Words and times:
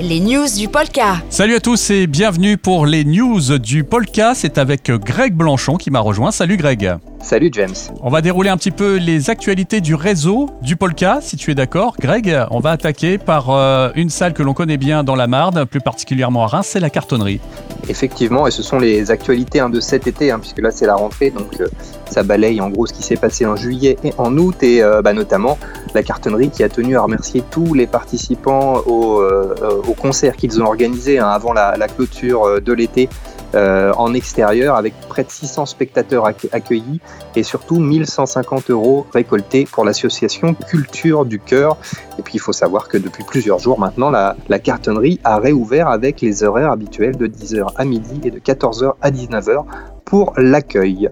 les 0.00 0.20
news 0.20 0.46
du 0.56 0.68
Polka. 0.68 1.22
Salut 1.28 1.54
à 1.54 1.60
tous 1.60 1.90
et 1.90 2.06
bienvenue 2.06 2.56
pour 2.56 2.86
les 2.86 3.04
news 3.04 3.58
du 3.58 3.84
Polka. 3.84 4.34
C'est 4.34 4.58
avec 4.58 4.90
Greg 4.90 5.34
Blanchon 5.34 5.76
qui 5.76 5.90
m'a 5.90 6.00
rejoint. 6.00 6.30
Salut 6.30 6.56
Greg. 6.56 6.96
Salut 7.22 7.50
James. 7.52 7.74
On 8.02 8.08
va 8.08 8.22
dérouler 8.22 8.48
un 8.48 8.56
petit 8.56 8.70
peu 8.70 8.96
les 8.96 9.28
actualités 9.28 9.82
du 9.82 9.94
réseau 9.94 10.48
du 10.62 10.76
Polka, 10.76 11.18
si 11.20 11.36
tu 11.36 11.50
es 11.50 11.54
d'accord. 11.54 11.94
Greg, 12.00 12.34
on 12.50 12.60
va 12.60 12.70
attaquer 12.70 13.18
par 13.18 13.50
euh, 13.50 13.90
une 13.94 14.08
salle 14.08 14.32
que 14.32 14.42
l'on 14.42 14.54
connaît 14.54 14.78
bien 14.78 15.04
dans 15.04 15.14
la 15.14 15.26
Marne, 15.26 15.66
plus 15.66 15.80
particulièrement 15.80 16.44
à 16.44 16.46
Reims, 16.46 16.68
c'est 16.70 16.80
la 16.80 16.88
cartonnerie. 16.88 17.38
Effectivement, 17.88 18.46
et 18.46 18.50
ce 18.50 18.62
sont 18.62 18.78
les 18.78 19.10
actualités 19.10 19.60
hein, 19.60 19.68
de 19.68 19.80
cet 19.80 20.06
été, 20.06 20.30
hein, 20.30 20.38
puisque 20.38 20.60
là 20.60 20.70
c'est 20.70 20.86
la 20.86 20.94
rentrée, 20.94 21.30
donc 21.30 21.60
euh, 21.60 21.68
ça 22.10 22.22
balaye 22.22 22.60
en 22.60 22.70
gros 22.70 22.86
ce 22.86 22.94
qui 22.94 23.02
s'est 23.02 23.16
passé 23.16 23.44
en 23.44 23.54
juillet 23.54 23.98
et 24.02 24.12
en 24.16 24.36
août, 24.38 24.62
et 24.62 24.82
euh, 24.82 25.02
bah, 25.02 25.12
notamment 25.12 25.58
la 25.94 26.02
cartonnerie 26.02 26.48
qui 26.48 26.62
a 26.62 26.70
tenu 26.70 26.96
à 26.96 27.02
remercier 27.02 27.44
tous 27.50 27.74
les 27.74 27.86
participants 27.86 28.78
au, 28.86 29.22
concert 30.00 30.36
qu'ils 30.36 30.62
ont 30.62 30.66
organisé 30.66 31.18
hein, 31.18 31.28
avant 31.28 31.52
la, 31.52 31.76
la 31.76 31.86
clôture 31.86 32.60
de 32.62 32.72
l'été 32.72 33.10
euh, 33.54 33.92
en 33.96 34.14
extérieur 34.14 34.76
avec 34.76 34.94
près 35.08 35.24
de 35.24 35.30
600 35.30 35.66
spectateurs 35.66 36.26
accueillis 36.52 37.00
et 37.34 37.42
surtout 37.42 37.80
1150 37.80 38.70
euros 38.70 39.06
récoltés 39.12 39.66
pour 39.70 39.84
l'association 39.84 40.54
Culture 40.54 41.24
du 41.24 41.40
Cœur. 41.40 41.76
Et 42.18 42.22
puis 42.22 42.34
il 42.34 42.40
faut 42.40 42.52
savoir 42.52 42.88
que 42.88 42.96
depuis 42.96 43.24
plusieurs 43.24 43.58
jours 43.58 43.78
maintenant, 43.78 44.10
la, 44.10 44.36
cartonnerie 44.58 45.20
a 45.24 45.38
réouvert 45.38 45.88
avec 45.88 46.20
les 46.20 46.44
horaires 46.44 46.70
habituels 46.70 47.16
de 47.16 47.26
10h 47.26 47.72
à 47.76 47.84
midi 47.84 48.20
et 48.24 48.30
de 48.30 48.38
14h 48.38 48.94
à 49.00 49.10
19h 49.10 49.64
pour 50.04 50.32
l'accueil. 50.36 51.08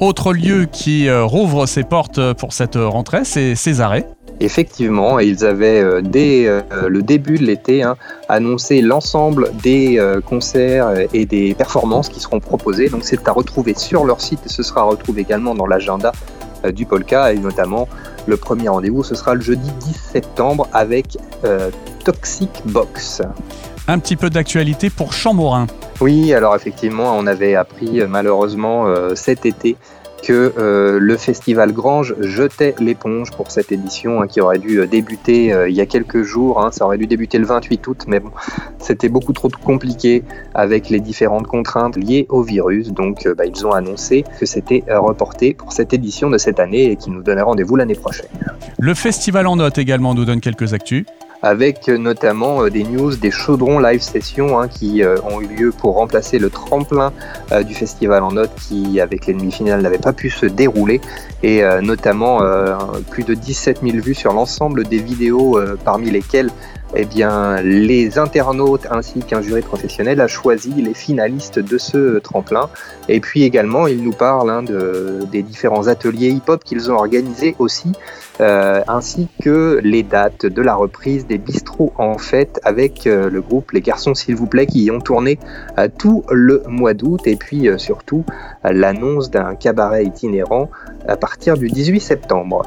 Autre 0.00 0.32
lieu 0.32 0.66
qui 0.70 1.08
euh, 1.08 1.24
rouvre 1.24 1.66
ses 1.66 1.84
portes 1.84 2.34
pour 2.34 2.52
cette 2.52 2.76
rentrée, 2.76 3.24
c'est 3.24 3.54
Césarée. 3.54 4.04
Effectivement, 4.44 5.20
ils 5.20 5.42
avaient 5.46 5.80
euh, 5.80 6.02
dès 6.02 6.46
euh, 6.46 6.60
le 6.86 7.02
début 7.02 7.38
de 7.38 7.44
l'été 7.44 7.82
hein, 7.82 7.96
annoncé 8.28 8.82
l'ensemble 8.82 9.50
des 9.62 9.98
euh, 9.98 10.20
concerts 10.20 10.92
et 11.14 11.24
des 11.24 11.54
performances 11.54 12.10
qui 12.10 12.20
seront 12.20 12.40
proposées. 12.40 12.90
Donc 12.90 13.04
c'est 13.04 13.26
à 13.26 13.32
retrouver 13.32 13.72
sur 13.74 14.04
leur 14.04 14.20
site 14.20 14.40
et 14.44 14.50
ce 14.50 14.62
sera 14.62 14.82
retrouvé 14.82 15.22
également 15.22 15.54
dans 15.54 15.66
l'agenda 15.66 16.12
du 16.74 16.84
Polka 16.84 17.32
et 17.32 17.38
notamment 17.38 17.88
le 18.26 18.36
premier 18.38 18.68
rendez-vous 18.68 19.02
ce 19.02 19.14
sera 19.14 19.34
le 19.34 19.42
jeudi 19.42 19.70
10 19.80 19.94
septembre 19.94 20.66
avec 20.72 21.18
Toxic 22.04 22.50
Box. 22.66 23.20
Un 23.86 23.98
petit 23.98 24.16
peu 24.16 24.30
d'actualité 24.30 24.88
pour 24.88 25.12
Chamborin. 25.12 25.66
Oui, 26.00 26.32
alors 26.32 26.56
effectivement, 26.56 27.16
on 27.18 27.26
avait 27.26 27.54
appris 27.54 28.00
malheureusement 28.08 28.86
cet 29.14 29.44
été 29.44 29.76
que 30.24 30.54
euh, 30.56 30.98
le 30.98 31.16
festival 31.16 31.72
Grange 31.72 32.14
jetait 32.18 32.74
l'éponge 32.80 33.30
pour 33.30 33.50
cette 33.50 33.72
édition 33.72 34.22
hein, 34.22 34.26
qui 34.26 34.40
aurait 34.40 34.58
dû 34.58 34.80
euh, 34.80 34.86
débuter 34.86 35.52
euh, 35.52 35.68
il 35.68 35.74
y 35.74 35.82
a 35.82 35.86
quelques 35.86 36.22
jours. 36.22 36.64
Hein. 36.64 36.70
ça 36.72 36.86
aurait 36.86 36.96
dû 36.96 37.06
débuter 37.06 37.38
le 37.38 37.44
28 37.44 37.86
août, 37.86 38.04
mais 38.06 38.20
bon, 38.20 38.30
c'était 38.78 39.10
beaucoup 39.10 39.34
trop 39.34 39.48
compliqué 39.48 40.24
avec 40.54 40.88
les 40.88 41.00
différentes 41.00 41.46
contraintes 41.46 41.96
liées 41.96 42.26
au 42.30 42.42
virus. 42.42 42.92
Donc, 42.92 43.28
bah, 43.36 43.44
ils 43.44 43.66
ont 43.66 43.72
annoncé 43.72 44.24
que 44.40 44.46
c'était 44.46 44.82
reporté 44.88 45.52
pour 45.52 45.72
cette 45.72 45.92
édition 45.92 46.30
de 46.30 46.38
cette 46.38 46.58
année 46.58 46.90
et 46.90 46.96
qu'ils 46.96 47.12
nous 47.12 47.22
donnaient 47.22 47.42
rendez-vous 47.42 47.76
l'année 47.76 47.94
prochaine. 47.94 48.28
Le 48.78 48.94
festival 48.94 49.46
en 49.46 49.56
note 49.56 49.78
également 49.78 50.14
nous 50.14 50.24
donne 50.24 50.40
quelques 50.40 50.72
actus 50.72 51.04
avec 51.44 51.88
notamment 51.88 52.62
euh, 52.62 52.70
des 52.70 52.84
news, 52.84 53.14
des 53.16 53.30
chaudrons 53.30 53.78
live 53.78 54.00
sessions 54.00 54.58
hein, 54.58 54.66
qui 54.66 55.04
euh, 55.04 55.16
ont 55.30 55.42
eu 55.42 55.46
lieu 55.46 55.72
pour 55.72 55.94
remplacer 55.96 56.38
le 56.38 56.48
tremplin 56.48 57.12
euh, 57.52 57.62
du 57.62 57.74
festival 57.74 58.22
en 58.22 58.32
note 58.32 58.50
qui, 58.66 58.98
avec 58.98 59.26
les 59.26 59.34
demi-finales, 59.34 59.82
n'avait 59.82 59.98
pas 59.98 60.14
pu 60.14 60.30
se 60.30 60.46
dérouler 60.46 61.02
et 61.42 61.62
notamment 61.82 62.40
plus 63.10 63.22
de 63.22 63.34
17 63.34 63.80
000 63.82 63.98
vues 63.98 64.14
sur 64.14 64.32
l'ensemble 64.32 64.84
des 64.84 64.96
vidéos 64.96 65.60
parmi 65.84 66.10
lesquelles 66.10 66.50
eh 66.96 67.04
bien, 67.04 67.60
les 67.60 68.18
internautes 68.18 68.86
ainsi 68.90 69.20
qu'un 69.20 69.42
jury 69.42 69.62
professionnel 69.62 70.20
a 70.20 70.28
choisi 70.28 70.70
les 70.70 70.94
finalistes 70.94 71.58
de 71.58 71.76
ce 71.76 72.18
tremplin. 72.18 72.70
Et 73.08 73.20
puis 73.20 73.42
également, 73.42 73.86
ils 73.86 74.02
nous 74.02 74.12
parlent 74.12 74.50
hein, 74.50 74.62
de, 74.62 75.20
des 75.30 75.42
différents 75.42 75.88
ateliers 75.88 76.28
hip-hop 76.28 76.62
qu'ils 76.62 76.92
ont 76.92 76.94
organisés 76.94 77.56
aussi, 77.58 77.92
euh, 78.40 78.82
ainsi 78.88 79.28
que 79.42 79.80
les 79.82 80.02
dates 80.02 80.46
de 80.46 80.60
la 80.60 80.74
reprise 80.74 81.26
des 81.26 81.38
bistrots 81.38 81.92
en 81.98 82.18
fête 82.18 82.60
avec 82.64 83.06
euh, 83.06 83.30
le 83.30 83.40
groupe 83.40 83.70
Les 83.70 83.80
Garçons 83.80 84.14
s'il 84.14 84.34
vous 84.34 84.46
plaît 84.46 84.66
qui 84.66 84.84
y 84.84 84.90
ont 84.90 84.98
tourné 84.98 85.38
euh, 85.78 85.88
tout 85.98 86.24
le 86.30 86.62
mois 86.66 86.94
d'août 86.94 87.20
et 87.26 87.36
puis 87.36 87.68
surtout 87.78 88.24
l'annonce 88.64 89.30
d'un 89.30 89.54
cabaret 89.54 90.04
itinérant 90.04 90.68
à 91.06 91.16
partir 91.16 91.56
du 91.56 91.68
18 91.68 92.00
septembre. 92.00 92.62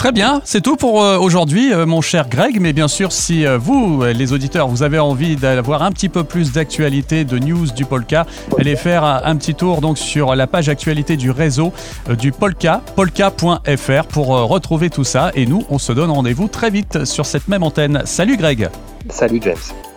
Très 0.00 0.12
bien, 0.12 0.40
c'est 0.46 0.62
tout 0.62 0.76
pour 0.76 1.02
euh, 1.02 1.18
aujourd'hui, 1.18 1.74
euh, 1.74 1.84
mon 1.84 2.00
cher 2.00 2.26
Greg. 2.30 2.58
Mais 2.58 2.72
bien 2.72 2.88
sûr, 2.88 3.12
si 3.12 3.44
euh, 3.44 3.58
vous, 3.58 4.02
les 4.02 4.32
auditeurs, 4.32 4.66
vous 4.66 4.82
avez 4.82 4.98
envie 4.98 5.36
d'avoir 5.36 5.82
un 5.82 5.92
petit 5.92 6.08
peu 6.08 6.24
plus 6.24 6.52
d'actualité, 6.52 7.26
de 7.26 7.38
news 7.38 7.66
du 7.66 7.84
Polka, 7.84 8.24
allez 8.58 8.76
faire 8.76 9.04
un, 9.04 9.36
petit 9.36 9.54
tour 9.54 9.82
donc 9.82 9.98
sur 9.98 10.34
la 10.34 10.46
page 10.46 10.70
actualité 10.70 11.18
du 11.18 11.30
réseau 11.30 11.74
du 12.18 12.32
Polka, 12.32 12.80
polka.fr, 12.96 14.06
pour 14.08 14.28
retrouver 14.28 14.88
tout 14.88 15.04
ça. 15.04 15.32
Et 15.34 15.44
nous, 15.44 15.66
on 15.68 15.78
se 15.78 15.92
donne 15.92 16.10
rendez-vous 16.10 16.48
très 16.48 16.70
vite 16.70 17.04
sur 17.04 17.26
cette 17.26 17.48
même 17.48 17.62
antenne. 17.62 18.00
Salut 18.06 18.38
Greg. 18.38 18.70
Salut 19.10 19.40
James. 19.42 19.89